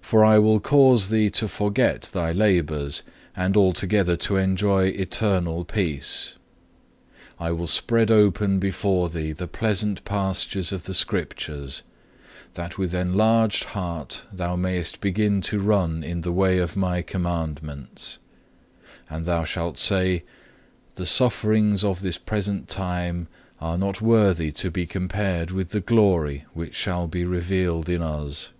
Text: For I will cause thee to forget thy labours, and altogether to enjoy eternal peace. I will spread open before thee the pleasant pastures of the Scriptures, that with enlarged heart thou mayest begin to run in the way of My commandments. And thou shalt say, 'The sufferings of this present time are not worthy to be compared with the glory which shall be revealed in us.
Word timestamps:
For 0.00 0.24
I 0.24 0.38
will 0.38 0.58
cause 0.58 1.10
thee 1.10 1.28
to 1.32 1.46
forget 1.48 2.02
thy 2.14 2.32
labours, 2.32 3.02
and 3.36 3.58
altogether 3.58 4.16
to 4.18 4.36
enjoy 4.38 4.84
eternal 4.86 5.66
peace. 5.66 6.36
I 7.38 7.52
will 7.52 7.66
spread 7.66 8.10
open 8.10 8.58
before 8.58 9.10
thee 9.10 9.32
the 9.32 9.46
pleasant 9.48 10.02
pastures 10.06 10.72
of 10.72 10.84
the 10.84 10.94
Scriptures, 10.94 11.82
that 12.54 12.78
with 12.78 12.94
enlarged 12.94 13.64
heart 13.74 14.22
thou 14.32 14.56
mayest 14.56 15.02
begin 15.02 15.42
to 15.42 15.58
run 15.60 16.02
in 16.02 16.22
the 16.22 16.32
way 16.32 16.56
of 16.56 16.74
My 16.74 17.02
commandments. 17.02 18.16
And 19.10 19.26
thou 19.26 19.44
shalt 19.44 19.76
say, 19.76 20.22
'The 20.94 21.04
sufferings 21.06 21.84
of 21.84 22.00
this 22.00 22.16
present 22.16 22.66
time 22.66 23.28
are 23.60 23.76
not 23.76 24.00
worthy 24.00 24.52
to 24.52 24.70
be 24.70 24.86
compared 24.86 25.50
with 25.50 25.68
the 25.72 25.80
glory 25.80 26.46
which 26.54 26.74
shall 26.74 27.08
be 27.08 27.26
revealed 27.26 27.90
in 27.90 28.00
us. 28.00 28.52